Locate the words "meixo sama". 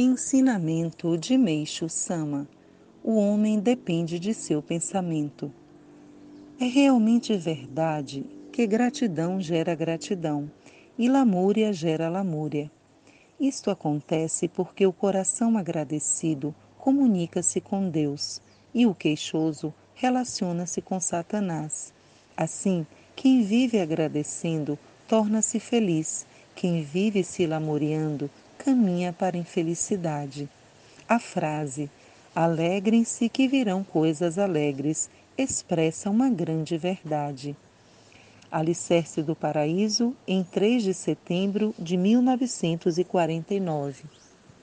1.36-2.46